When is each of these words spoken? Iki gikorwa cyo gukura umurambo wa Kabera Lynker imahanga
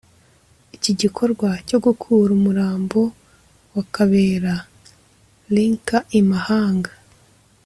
Iki 0.75 0.91
gikorwa 1.01 1.49
cyo 1.67 1.77
gukura 1.85 2.29
umurambo 2.37 3.01
wa 3.73 3.83
Kabera 3.95 4.53
Lynker 5.53 6.03
imahanga 6.19 6.91